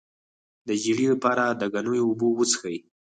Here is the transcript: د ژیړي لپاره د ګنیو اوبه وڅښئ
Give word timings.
د 0.67 0.69
ژیړي 0.81 1.05
لپاره 1.13 1.45
د 1.49 1.61
ګنیو 1.73 2.07
اوبه 2.07 2.27
وڅښئ 2.31 2.77